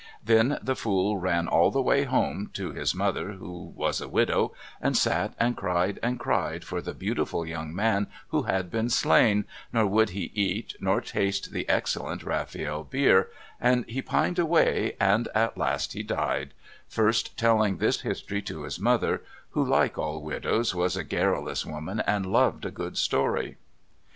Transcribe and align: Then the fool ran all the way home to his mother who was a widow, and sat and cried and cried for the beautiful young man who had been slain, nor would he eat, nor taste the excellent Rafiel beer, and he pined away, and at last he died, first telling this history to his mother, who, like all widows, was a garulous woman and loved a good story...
Then 0.25 0.57
the 0.63 0.75
fool 0.75 1.17
ran 1.19 1.47
all 1.47 1.69
the 1.69 1.79
way 1.83 2.05
home 2.05 2.49
to 2.53 2.71
his 2.71 2.95
mother 2.95 3.33
who 3.33 3.71
was 3.75 4.01
a 4.01 4.07
widow, 4.07 4.51
and 4.81 4.97
sat 4.97 5.35
and 5.39 5.55
cried 5.55 5.99
and 6.01 6.19
cried 6.19 6.63
for 6.63 6.81
the 6.81 6.95
beautiful 6.95 7.45
young 7.45 7.75
man 7.75 8.07
who 8.29 8.41
had 8.41 8.71
been 8.71 8.89
slain, 8.89 9.45
nor 9.71 9.85
would 9.85 10.09
he 10.09 10.31
eat, 10.33 10.73
nor 10.79 11.01
taste 11.01 11.51
the 11.51 11.69
excellent 11.69 12.23
Rafiel 12.23 12.83
beer, 12.83 13.27
and 13.59 13.85
he 13.87 14.01
pined 14.01 14.39
away, 14.39 14.95
and 14.99 15.27
at 15.35 15.55
last 15.55 15.93
he 15.93 16.01
died, 16.01 16.55
first 16.89 17.37
telling 17.37 17.77
this 17.77 18.01
history 18.01 18.41
to 18.41 18.63
his 18.63 18.79
mother, 18.79 19.21
who, 19.51 19.63
like 19.63 19.99
all 19.99 20.19
widows, 20.23 20.73
was 20.73 20.97
a 20.97 21.03
garulous 21.03 21.63
woman 21.63 21.99
and 22.07 22.25
loved 22.25 22.65
a 22.65 22.71
good 22.71 22.97
story... 22.97 23.57